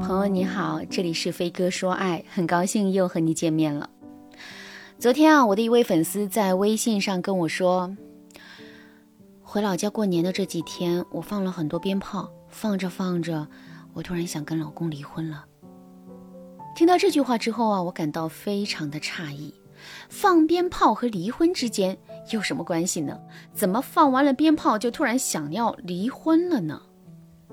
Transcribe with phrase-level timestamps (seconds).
[0.00, 3.88] 朋友你好，这里是飞哥说爱，很高兴又和你见面了。
[4.98, 7.94] 昨天啊，我的一位粉丝在微信上跟我说，
[9.42, 13.46] 回老家过年的这几天，我放了很多鞭炮，放着放着，
[13.92, 15.44] 我突然想跟老公离婚了。
[16.74, 19.54] 听到这句话之后啊，我感到非常的诧异，
[20.08, 21.96] 放鞭炮和离婚之间
[22.32, 23.20] 有什么关系呢？
[23.52, 26.80] 怎么放完了鞭炮就突然想要离婚了呢？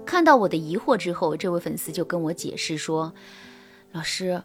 [0.05, 3.13] 看到我的疑惑之后，这位粉丝就跟我解释说
[3.91, 4.41] ：“老师，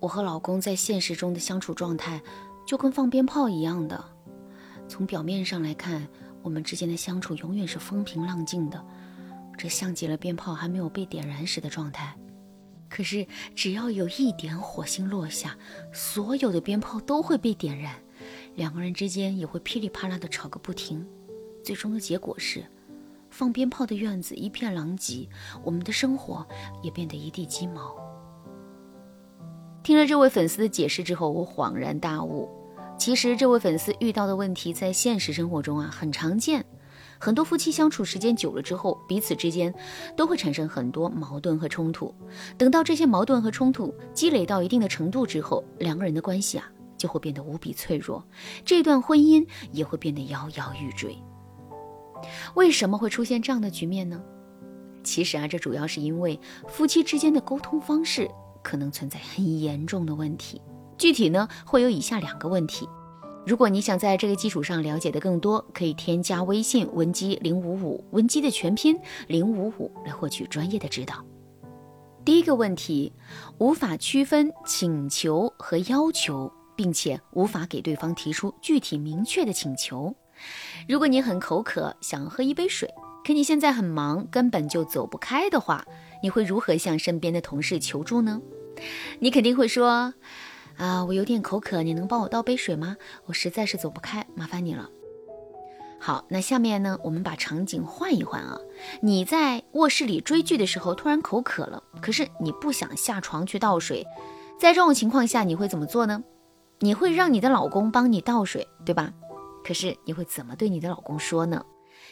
[0.00, 2.20] 我和老公在现实中的相处状态
[2.66, 4.02] 就跟放鞭炮一样的。
[4.88, 6.08] 从表面上来看，
[6.42, 8.82] 我们之间的相处永远是风平浪静的，
[9.58, 12.16] 这像极了鞭炮还没有被点燃时的状态。
[12.88, 15.56] 可是只要有一点火星落下，
[15.92, 17.94] 所有的鞭炮都会被点燃，
[18.54, 21.06] 两个人之间也会噼里啪啦的吵个不停。
[21.62, 22.64] 最终的结果是。”
[23.32, 25.26] 放鞭炮的院子一片狼藉，
[25.64, 26.46] 我们的生活
[26.82, 27.96] 也变得一地鸡毛。
[29.82, 32.48] 听了这位粉丝的解释之后，我恍然大悟。
[32.98, 36.64] 其实这位粉丝遇到的问题在现实生活中啊很常见，
[37.18, 39.74] 很多夫妻相处时间久了之后，彼此之间
[40.14, 42.14] 都会产生很多矛盾和冲突。
[42.58, 48.22] 等到这些矛盾和冲突积累到一定的程度之后，两个人的关系啊就会变得无比脆弱，
[48.64, 51.16] 这段婚姻也会变得摇摇欲坠。
[52.54, 54.22] 为什么会出现这样的局面呢？
[55.04, 58.30] 其实啊，这主要是因为夫妻之间的沟通方式
[58.62, 60.60] 可能存在很严重的问题。
[60.96, 62.88] 具体呢，会有以下两个问题。
[63.44, 71.24] 如果你想在这个基础上了解的更多，可以添加微信文姬零五五，文姬的全拼零五五来获取专业的指导。
[72.24, 73.12] 第一个问题，
[73.58, 80.14] 无法区分请求和要求，并且无法给对方提出具体明确的请求。
[80.88, 82.92] 如果你很口渴，想喝一杯水，
[83.24, 85.84] 可你现在很忙，根本就走不开的话，
[86.22, 88.40] 你会如何向身边的同事求助呢？
[89.20, 90.14] 你肯定会说
[90.76, 92.96] ：“啊，我有点口渴，你能帮我倒杯水吗？
[93.26, 94.88] 我实在是走不开，麻烦你了。”
[96.00, 98.58] 好，那下面呢，我们把场景换一换啊。
[99.00, 104.04] 你在卧室里追剧的时候，突然口渴了，可是你不想下床去倒水，
[104.58, 106.24] 在这种情况下，你会怎么做呢？
[106.80, 109.12] 你会让你的老公帮你倒水，对吧？
[109.64, 111.64] 可是你会怎么对你的老公说呢？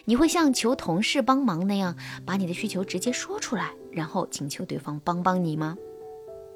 [0.04, 5.76] 你会像求同事帮忙那样把你的需求直接说出来，然后请求对方帮帮你吗？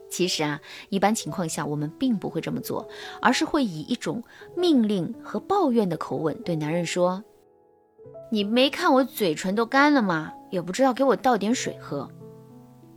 [0.09, 0.61] 其实啊，
[0.91, 2.89] 一般情况下我们并不会这么做，
[3.21, 4.23] 而是会以一种
[4.57, 7.25] 命令和抱怨的口吻对男人说
[8.31, 10.33] ：“你没看我嘴唇都干了吗？
[10.51, 12.09] 也不知道给我倒点水喝。”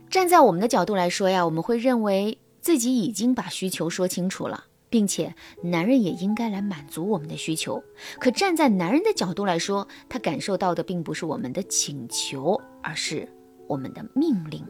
[0.08, 4.66] 站在我们的角度来说呀，我们会认为自己已经把需求说清楚了。
[4.90, 7.82] 并且，男人也应该来满足我们的需求。
[8.18, 13.28] 可站在男人的角度来说，他感受到的并不是我们的请求，而是
[13.66, 14.64] 我们的命令。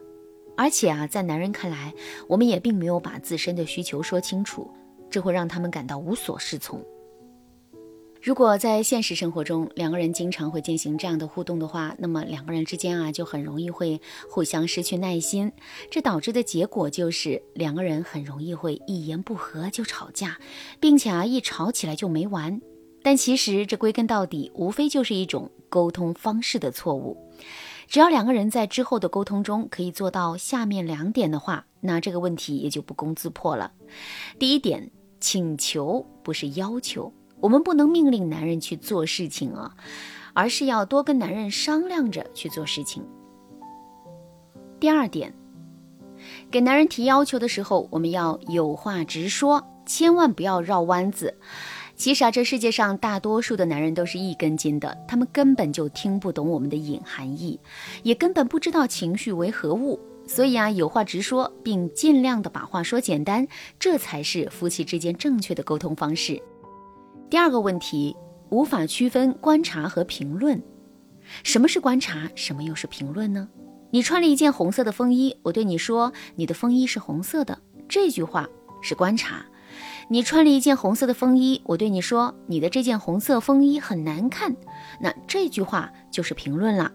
[0.56, 1.94] 而且啊，在男人看来，
[2.26, 4.68] 我们也并没有把自身的需求说清楚，
[5.08, 6.84] 这会让他们感到无所适从。
[8.20, 15.52] 如果在现实生活中，两个人经常会进行这样的互动的话，那么两个人之间啊，就很容易会互相失去耐心，
[15.90, 20.38] 这导致的结果就是两个人很容易会一言不合就吵架，
[20.80, 22.60] 并且啊，一吵起来就没完。
[23.02, 27.16] 但其实这归根到底，无非就是一种沟通方式的错误。
[27.86, 33.72] 只要两个人在之后的沟通中可以做到下面两点的话，那这个问题也就不攻自破了。
[34.40, 34.90] 第一点，
[35.20, 37.10] 请求不是要求。
[37.40, 39.74] 我们不能命令男人去做事情啊，
[40.34, 43.04] 而是要多跟男人商量着去做事情。
[44.80, 45.34] 第二点，
[46.50, 51.36] 给男人提要求的时候，我们要有话直说，千万不要绕弯子。
[51.96, 57.58] 其实啊，这世界上大多数的男人都是一根筋的，他们根本就听不懂我们的隐含义，
[58.04, 59.98] 也根本不知道情绪为何物。
[60.28, 63.48] 所以啊，有话直说，并尽量的把话说简单，
[63.80, 66.40] 这才是夫妻之间正确的沟通方式。
[67.30, 68.16] 第二个问题，
[68.48, 70.62] 无法区分观察和评论。
[71.44, 72.30] 什么是观察？
[72.34, 73.46] 什么又是评论呢？
[73.90, 78.48] 你穿了一件红色的风衣，我对你说你的风衣是红色的，这句话
[78.80, 79.44] 是观察。
[80.08, 84.56] 你穿了一件红色的风衣，我对你说你的这件红色风衣很难看，
[84.98, 86.90] 那这句话就是评论了。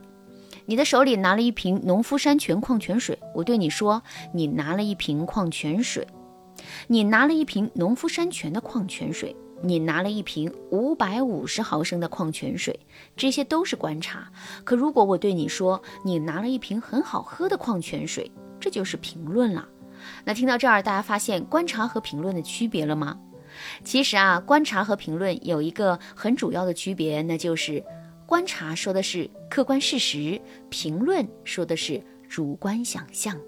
[0.65, 4.01] 你的手里拿了一瓶农夫山泉矿泉水，我对你说
[4.33, 6.07] 你拿了一瓶矿泉水，
[6.87, 9.35] 你拿了一瓶农夫山泉的矿泉水。
[9.63, 12.77] 你拿了一瓶五百五十毫升的矿泉水，
[13.15, 14.29] 这些都是观察。
[14.65, 18.29] 可如果我对你说，你拿了一瓶很好喝的矿泉水，
[18.59, 19.67] 这就是评论了。
[20.25, 23.17] 那听到这儿，大家发现观察和评论的区别了吗？
[23.85, 27.81] 其实啊，观察和评论有一个很主要的区别，那就是
[28.25, 33.39] 观察说的是客观事实，评论说的是主观想象。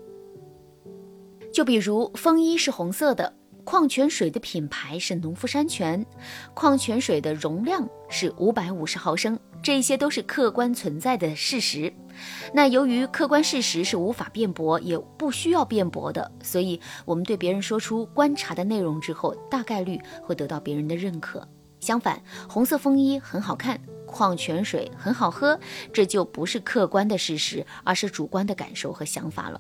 [1.51, 3.33] 就比如风衣是红色的，
[3.65, 6.05] 矿泉水的品牌是农夫山泉，
[6.53, 11.91] 矿泉水的容量是五百五十毫升，这些都是客观存在的事实。
[12.53, 21.45] 那由于客观事实是无法辩驳，也不需要辩驳的，所以我们对别人说出观察的内容之后，大概率会得到别人的认可。
[21.79, 25.59] 相反，红色风衣很好看，矿泉水很好喝，
[25.91, 29.59] 这就不是客观的事实，而是主观的感受和想法了。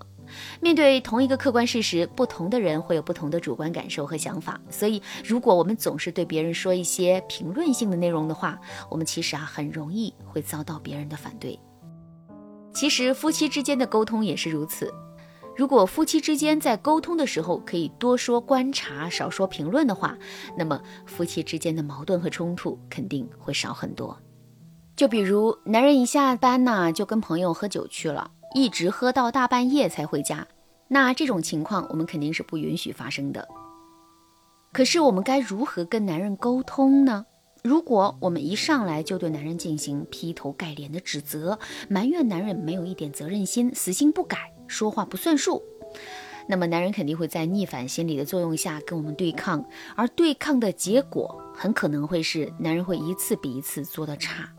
[0.61, 4.59] 面对同一个客观事实，不同的人会有不同的主观感受和想法。
[4.69, 8.59] 所以，如果我们总是对别人说一些评论性的内容的话，
[8.89, 11.59] 我们其实啊很容易会遭到别人的反对。
[12.73, 14.93] 其实夫妻之间的沟通也是如此。
[15.55, 20.17] 如果夫妻之间在沟通的时候可以多说观察，少说评论的话，
[20.57, 24.19] 那么夫妻之间的矛盾和冲突肯定会少很多。
[24.97, 30.47] 就比如男人一下班呢，就跟朋友喝酒去了，一直喝到大半夜才回家，
[30.87, 33.45] 那这种情况我们肯定是不允许发生的。
[34.71, 37.25] 可是我们该如何跟男人沟通呢？
[37.65, 41.59] 如果我们一上来就对男人进行劈头盖脸的指责，
[41.89, 45.61] 埋怨男人没有一点责任心，死性不改，说话不算数，
[46.47, 49.65] 那么男人肯定会在逆反心理的作用下跟我们对抗，
[49.97, 54.49] 而对抗的结果很可能会是男人会一次比一次做得差，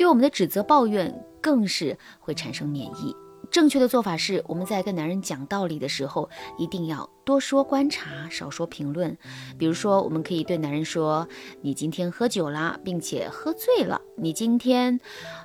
[0.00, 3.14] 对我们的指责抱怨更是会产生免疫。
[3.50, 9.14] 正确的做法是，我们在跟男人讲道理的时候，一定要多说观察，少说评论。
[9.58, 11.28] 比如说，我们可以对男人说
[11.60, 14.00] ：“你今天喝酒了，并且喝醉了。
[14.16, 14.98] 你今天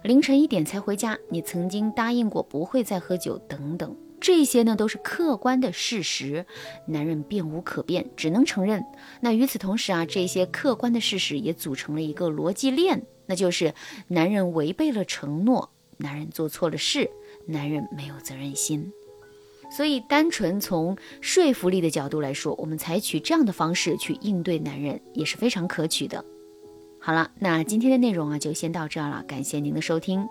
[0.04, 1.18] 凌晨一点才回家。
[1.30, 3.94] 你曾经答应过不会再喝酒，等等。
[4.20, 6.46] 这些呢，都是客观的事实，
[6.88, 8.84] 男人变无可辩，只能承认。
[9.22, 13.74] 那与此同时啊，这些客观的事实也组成了一个逻辑链，那就是
[14.08, 17.10] 男人违背了承诺，男人做错了事。”
[17.48, 18.92] 男人没有责任心，
[19.70, 26.26] 所以单纯从说服力的角度来说，我们采取这样的方式去应对男人也是非常可取的。
[27.06, 30.28] 好了，那今天的内容啊就先到这儿了，感谢您的收听。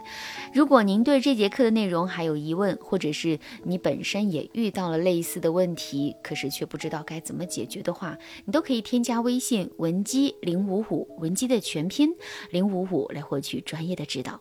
[0.53, 12.11] 如果您对这节课的内容还有疑问，或者是你本身也遇到了类似的问题，可是却不知道该怎么解决的话，你都可以添加微信文姬零五五，文姬的全拼
[12.50, 14.41] 零五五来获取专业的指导。